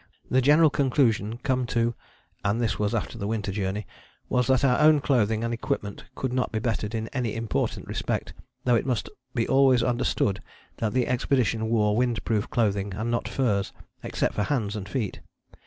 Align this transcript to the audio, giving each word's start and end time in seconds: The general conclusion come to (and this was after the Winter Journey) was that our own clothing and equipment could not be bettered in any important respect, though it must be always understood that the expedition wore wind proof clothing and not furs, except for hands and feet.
The 0.31 0.41
general 0.41 0.71
conclusion 0.71 1.37
come 1.43 1.67
to 1.67 1.93
(and 2.43 2.59
this 2.59 2.79
was 2.79 2.95
after 2.95 3.19
the 3.19 3.27
Winter 3.27 3.51
Journey) 3.51 3.85
was 4.29 4.47
that 4.47 4.65
our 4.65 4.79
own 4.79 4.99
clothing 4.99 5.43
and 5.43 5.53
equipment 5.53 6.05
could 6.15 6.33
not 6.33 6.51
be 6.51 6.57
bettered 6.57 6.95
in 6.95 7.07
any 7.09 7.35
important 7.35 7.85
respect, 7.85 8.33
though 8.63 8.73
it 8.73 8.87
must 8.87 9.09
be 9.35 9.47
always 9.47 9.83
understood 9.83 10.41
that 10.77 10.93
the 10.93 11.05
expedition 11.05 11.69
wore 11.69 11.95
wind 11.95 12.25
proof 12.25 12.49
clothing 12.49 12.95
and 12.95 13.11
not 13.11 13.27
furs, 13.27 13.73
except 14.01 14.33
for 14.33 14.43
hands 14.45 14.75
and 14.75 14.89
feet. 14.89 15.19